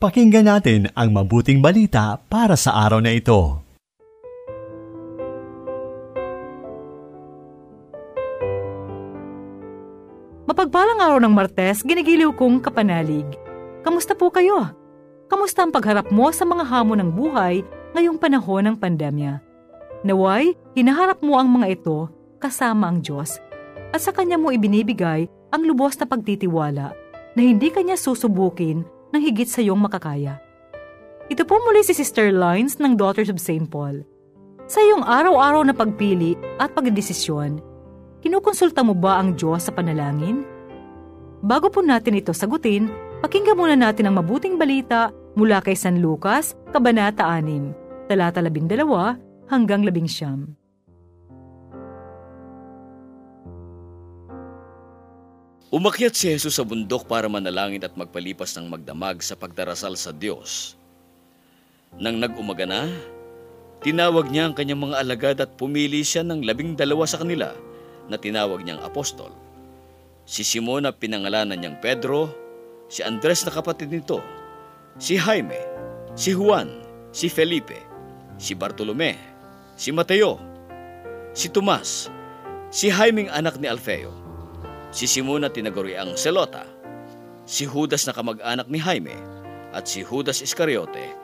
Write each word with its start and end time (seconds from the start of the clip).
Pakinggan 0.00 0.48
natin 0.48 0.88
ang 0.96 1.12
mabuting 1.12 1.60
balita 1.60 2.16
para 2.32 2.56
sa 2.56 2.72
araw 2.88 3.04
na 3.04 3.12
ito. 3.12 3.60
Mapagpalang 10.48 11.04
araw 11.04 11.20
ng 11.20 11.28
Martes, 11.36 11.84
ginigiliw 11.84 12.32
kong 12.32 12.64
kapanalig. 12.64 13.28
Kamusta 13.84 14.16
po 14.16 14.32
kayo? 14.32 14.72
Kamusta 15.28 15.68
ang 15.68 15.72
pagharap 15.76 16.08
mo 16.08 16.32
sa 16.32 16.48
mga 16.48 16.64
hamon 16.64 17.04
ng 17.04 17.10
buhay 17.12 17.60
ngayong 17.92 18.16
panahon 18.16 18.72
ng 18.72 18.76
pandemya? 18.80 19.36
Naway, 20.00 20.56
hinaharap 20.80 21.20
mo 21.20 21.36
ang 21.36 21.52
mga 21.52 21.76
ito 21.76 22.08
kasama 22.40 22.88
ang 22.88 23.04
Diyos 23.04 23.36
at 23.92 24.00
sa 24.00 24.16
Kanya 24.16 24.40
mo 24.40 24.48
ibinibigay 24.48 25.28
ang 25.52 25.60
lubos 25.60 25.92
na 26.00 26.08
pagtitiwala 26.08 26.96
na 27.36 27.40
hindi 27.44 27.68
Kanya 27.68 28.00
susubukin 28.00 28.80
ng 29.10 29.20
higit 29.20 29.46
sa 29.46 29.62
iyong 29.62 29.78
makakaya. 29.78 30.38
Ito 31.30 31.46
po 31.46 31.62
muli 31.62 31.86
si 31.86 31.94
Sister 31.94 32.34
Lines 32.34 32.82
ng 32.82 32.98
Daughters 32.98 33.30
of 33.30 33.38
St. 33.38 33.70
Paul. 33.70 34.02
Sa 34.66 34.78
iyong 34.82 35.02
araw-araw 35.06 35.66
na 35.66 35.74
pagpili 35.74 36.38
at 36.58 36.74
pagdesisyon, 36.74 37.58
kinukonsulta 38.22 38.82
mo 38.82 38.94
ba 38.94 39.18
ang 39.18 39.34
Diyos 39.34 39.66
sa 39.66 39.74
panalangin? 39.74 40.46
Bago 41.42 41.72
po 41.72 41.80
natin 41.80 42.18
ito 42.18 42.30
sagutin, 42.30 42.90
pakinggan 43.22 43.58
muna 43.58 43.74
natin 43.78 44.10
ang 44.10 44.20
mabuting 44.20 44.58
balita 44.58 45.10
mula 45.34 45.62
kay 45.64 45.74
San 45.74 46.02
Lucas, 46.04 46.54
Kabanata 46.70 47.26
6, 47.26 48.10
talata 48.10 48.44
12 48.44 49.48
hanggang 49.48 49.82
11. 49.82 50.59
Umakyat 55.70 56.18
si 56.18 56.26
Jesus 56.26 56.58
sa 56.58 56.66
bundok 56.66 57.06
para 57.06 57.30
manalangin 57.30 57.86
at 57.86 57.94
magpalipas 57.94 58.58
ng 58.58 58.66
magdamag 58.66 59.22
sa 59.22 59.38
pagdarasal 59.38 59.94
sa 59.94 60.10
Diyos. 60.10 60.74
Nang 61.94 62.18
nag-umaga 62.18 62.66
na, 62.66 62.90
tinawag 63.78 64.34
niya 64.34 64.50
ang 64.50 64.54
kanyang 64.58 64.90
mga 64.90 64.98
alagad 64.98 65.38
at 65.38 65.54
pumili 65.54 66.02
siya 66.02 66.26
ng 66.26 66.42
labing 66.42 66.74
dalawa 66.74 67.06
sa 67.06 67.22
kanila 67.22 67.54
na 68.10 68.18
tinawag 68.18 68.66
niyang 68.66 68.82
apostol. 68.82 69.30
Si 70.26 70.42
Simon 70.42 70.82
na 70.82 70.90
pinangalanan 70.90 71.54
niyang 71.54 71.78
Pedro, 71.78 72.34
si 72.90 73.06
Andres 73.06 73.46
na 73.46 73.54
kapatid 73.54 73.94
nito, 73.94 74.18
si 74.98 75.22
Jaime, 75.22 75.62
si 76.18 76.34
Juan, 76.34 76.66
si 77.14 77.30
Felipe, 77.30 77.78
si 78.42 78.58
Bartolome, 78.58 79.14
si 79.78 79.94
Mateo, 79.94 80.34
si 81.30 81.46
Tomas, 81.46 82.10
si 82.74 82.90
Jaimeng 82.90 83.30
anak 83.30 83.54
ni 83.62 83.70
Alfeo, 83.70 84.29
si 84.90 85.06
Simon 85.06 85.46
na 85.46 85.50
tinaguriang 85.50 86.18
Selota, 86.18 86.66
si 87.46 87.66
Judas 87.66 88.06
na 88.06 88.14
kamag-anak 88.14 88.66
ni 88.66 88.78
Jaime, 88.82 89.16
at 89.70 89.86
si 89.86 90.02
Judas 90.02 90.42
Iscariote 90.42 91.14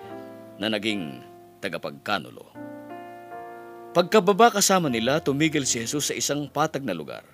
na 0.63 0.71
naging 0.71 1.23
tagapagkanulo. 1.59 2.47
Pagkababa 3.91 4.53
kasama 4.55 4.87
nila, 4.87 5.19
tumigil 5.19 5.67
si 5.67 5.83
Jesus 5.83 6.13
sa 6.13 6.15
isang 6.15 6.47
patag 6.47 6.85
na 6.85 6.93
lugar. 6.93 7.25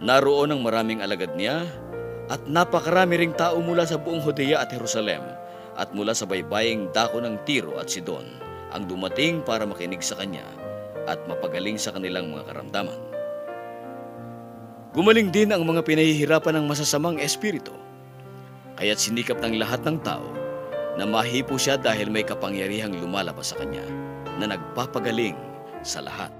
Naroon 0.00 0.50
ang 0.50 0.60
maraming 0.64 1.04
alagad 1.04 1.36
niya 1.38 1.68
at 2.32 2.48
napakarami 2.48 3.20
ring 3.20 3.36
tao 3.36 3.60
mula 3.60 3.86
sa 3.86 4.00
buong 4.00 4.24
Hodea 4.24 4.64
at 4.64 4.72
Jerusalem 4.72 5.22
at 5.76 5.92
mula 5.92 6.16
sa 6.16 6.24
baybaying 6.24 6.90
dako 6.90 7.20
ng 7.22 7.36
Tiro 7.46 7.76
at 7.78 7.92
Sidon 7.92 8.26
ang 8.74 8.90
dumating 8.90 9.44
para 9.46 9.68
makinig 9.68 10.02
sa 10.02 10.18
kanya 10.18 10.42
at 11.04 11.20
mapagaling 11.30 11.78
sa 11.78 11.92
kanilang 11.94 12.32
mga 12.32 12.48
karamdaman. 12.50 13.13
Gumaling 14.94 15.34
din 15.34 15.50
ang 15.50 15.66
mga 15.66 15.82
pinahihirapan 15.82 16.54
ng 16.62 16.70
masasamang 16.70 17.18
espiritu. 17.18 17.74
Kaya't 18.78 19.02
sinikap 19.02 19.42
ng 19.42 19.58
lahat 19.58 19.82
ng 19.82 19.98
tao 20.06 20.22
na 20.94 21.02
mahipo 21.02 21.58
siya 21.58 21.74
dahil 21.74 22.14
may 22.14 22.22
kapangyarihang 22.22 22.94
lumalabas 23.02 23.50
sa 23.50 23.58
kanya 23.58 23.82
na 24.38 24.54
nagpapagaling 24.54 25.34
sa 25.82 25.98
lahat. 25.98 26.30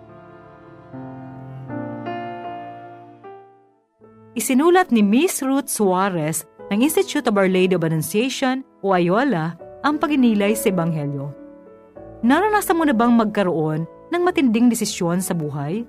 Isinulat 4.38 4.94
ni 4.94 5.02
Miss 5.02 5.42
Ruth 5.42 5.66
Suarez 5.66 6.46
ng 6.70 6.78
Institute 6.78 7.26
of 7.26 7.34
Our 7.34 7.50
Lady 7.50 7.74
of 7.74 7.82
Annunciation 7.82 8.62
o 8.86 8.94
Ayola 8.94 9.58
ang 9.82 9.98
paginilay 9.98 10.54
sa 10.54 10.70
Ebanghelyo. 10.70 11.30
Naranasan 12.22 12.78
mo 12.78 12.86
na 12.86 12.94
bang 12.94 13.14
magkaroon 13.14 13.86
ng 14.14 14.22
matinding 14.22 14.70
desisyon 14.70 15.18
sa 15.18 15.34
buhay? 15.34 15.82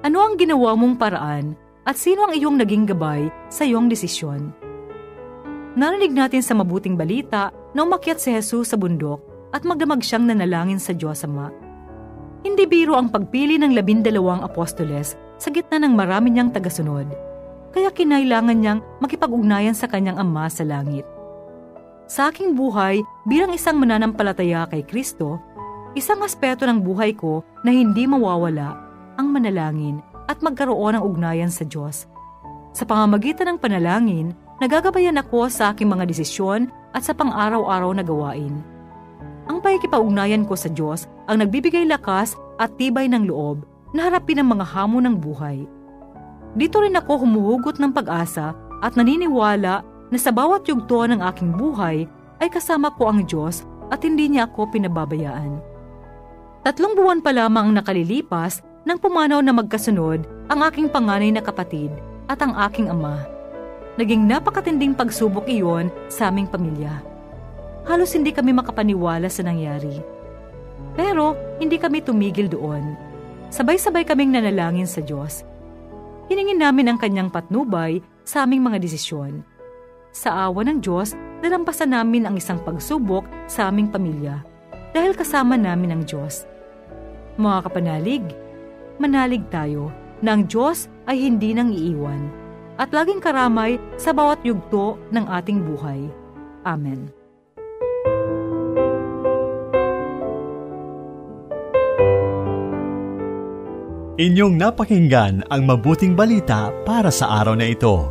Ano 0.00 0.24
ang 0.24 0.40
ginawa 0.40 0.72
mong 0.80 0.96
paraan 0.96 1.52
at 1.84 1.92
sino 1.92 2.24
ang 2.24 2.32
iyong 2.32 2.56
naging 2.56 2.88
gabay 2.88 3.28
sa 3.52 3.68
iyong 3.68 3.84
desisyon? 3.84 4.48
Narinig 5.76 6.16
natin 6.16 6.40
sa 6.40 6.56
mabuting 6.56 6.96
balita 6.96 7.52
na 7.76 7.84
umakyat 7.84 8.16
si 8.16 8.32
Jesus 8.32 8.72
sa 8.72 8.80
bundok 8.80 9.20
at 9.52 9.60
magdamag 9.60 10.00
siyang 10.00 10.24
nanalangin 10.24 10.80
sa 10.80 10.96
Diyos 10.96 11.20
Ama. 11.28 11.52
Hindi 12.40 12.64
biro 12.64 12.96
ang 12.96 13.12
pagpili 13.12 13.60
ng 13.60 13.76
labindalawang 13.76 14.40
apostoles 14.40 15.20
sa 15.36 15.52
gitna 15.52 15.76
ng 15.84 15.92
marami 15.92 16.32
niyang 16.32 16.48
tagasunod, 16.48 17.04
kaya 17.76 17.92
kinailangan 17.92 18.56
niyang 18.56 18.80
makipag-ugnayan 19.04 19.76
sa 19.76 19.84
kanyang 19.84 20.16
Ama 20.16 20.48
sa 20.48 20.64
langit. 20.64 21.04
Sa 22.08 22.32
aking 22.32 22.56
buhay 22.56 23.04
bilang 23.28 23.52
isang 23.52 23.76
mananampalataya 23.76 24.64
kay 24.72 24.80
Kristo, 24.80 25.36
isang 25.92 26.24
aspeto 26.24 26.64
ng 26.64 26.80
buhay 26.80 27.12
ko 27.12 27.44
na 27.60 27.68
hindi 27.68 28.08
mawawala 28.08 28.89
ang 29.20 29.28
manalangin 29.36 30.00
at 30.26 30.40
magkaroon 30.40 30.96
ng 30.96 31.04
ugnayan 31.04 31.52
sa 31.52 31.68
Diyos. 31.68 32.08
Sa 32.72 32.88
pamamagitan 32.88 33.52
ng 33.52 33.58
panalangin, 33.60 34.32
nagagabayan 34.64 35.20
ako 35.20 35.52
sa 35.52 35.76
aking 35.76 35.92
mga 35.92 36.08
desisyon 36.08 36.72
at 36.96 37.04
sa 37.04 37.12
pang-araw-araw 37.12 37.92
na 37.92 38.00
gawain. 38.00 38.64
Ang 39.50 39.60
pakikipag-ugnayan 39.60 40.46
ko 40.48 40.56
sa 40.56 40.72
Diyos 40.72 41.04
ang 41.28 41.44
nagbibigay 41.44 41.84
lakas 41.84 42.38
at 42.56 42.72
tibay 42.80 43.10
ng 43.10 43.28
loob 43.28 43.66
na 43.92 44.06
harapin 44.06 44.38
ang 44.40 44.54
mga 44.54 44.64
hamon 44.64 45.04
ng 45.10 45.16
buhay. 45.18 45.66
Dito 46.54 46.82
rin 46.82 46.94
ako 46.94 47.26
humuhugot 47.26 47.82
ng 47.82 47.92
pag-asa 47.94 48.54
at 48.80 48.92
naniniwala 48.94 49.82
na 50.10 50.18
sa 50.18 50.30
bawat 50.30 50.66
yugto 50.66 51.06
ng 51.06 51.22
aking 51.22 51.54
buhay 51.54 52.06
ay 52.40 52.48
kasama 52.48 52.94
ko 52.94 53.10
ang 53.10 53.26
Diyos 53.26 53.66
at 53.90 54.06
hindi 54.06 54.30
niya 54.30 54.46
ako 54.46 54.70
pinababayaan. 54.70 55.58
Tatlong 56.62 56.94
buwan 56.94 57.20
pa 57.24 57.34
lamang 57.34 57.70
ang 57.70 57.74
nakalilipas 57.82 58.62
nang 58.84 58.98
pumanaw 58.98 59.44
na 59.44 59.52
magkasunod 59.52 60.24
ang 60.48 60.60
aking 60.66 60.88
panganay 60.88 61.30
na 61.30 61.44
kapatid 61.44 61.92
at 62.26 62.40
ang 62.40 62.56
aking 62.68 62.88
ama. 62.88 63.26
Naging 64.00 64.24
napakatinding 64.24 64.96
pagsubok 64.96 65.44
iyon 65.50 65.92
sa 66.08 66.32
aming 66.32 66.48
pamilya 66.48 67.10
halos 67.90 68.12
hindi 68.12 68.34
kami 68.34 68.52
makapaniwala 68.52 69.26
sa 69.26 69.46
nangyari. 69.46 69.98
Pero 70.94 71.38
hindi 71.62 71.74
kami 71.74 72.02
tumigil 72.04 72.50
doon. 72.50 72.98
Sabay-sabay 73.50 74.04
kaming 74.04 74.34
nanalangin 74.34 74.86
sa 74.86 75.00
Diyos. 75.00 75.46
Hiningin 76.30 76.62
namin 76.62 76.94
ang 76.94 76.98
kanyang 77.02 77.30
patnubay 77.32 77.98
sa 78.22 78.46
aming 78.46 78.62
mga 78.62 78.78
desisyon. 78.78 79.42
Sa 80.14 80.50
awa 80.50 80.62
ng 80.66 80.78
Diyos, 80.82 81.14
nalampasan 81.42 81.94
namin 81.94 82.26
ang 82.26 82.38
isang 82.38 82.62
pagsubok 82.62 83.26
sa 83.50 83.70
aming 83.70 83.90
pamilya 83.90 84.42
dahil 84.94 85.14
kasama 85.14 85.58
namin 85.58 85.98
ang 85.98 86.02
Diyos. 86.06 86.46
Mga 87.38 87.58
kapanalig, 87.70 88.22
manalig 89.00 89.42
tayo 89.48 89.88
na 90.20 90.36
ang 90.36 90.44
Diyos 90.44 90.92
ay 91.08 91.16
hindi 91.24 91.56
nang 91.56 91.72
iiwan 91.72 92.28
at 92.76 92.92
laging 92.92 93.24
karamay 93.24 93.80
sa 93.96 94.12
bawat 94.12 94.44
yugto 94.44 95.00
ng 95.10 95.24
ating 95.24 95.64
buhay. 95.64 96.04
Amen. 96.68 97.08
Inyong 104.20 104.60
napakinggan 104.60 105.48
ang 105.48 105.64
mabuting 105.64 106.12
balita 106.12 106.68
para 106.84 107.08
sa 107.08 107.40
araw 107.40 107.56
na 107.56 107.72
ito. 107.72 108.04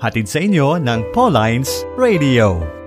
Hatid 0.00 0.24
sa 0.24 0.40
inyo 0.40 0.80
ng 0.80 1.12
Pauline's 1.12 1.84
Radio. 1.92 2.81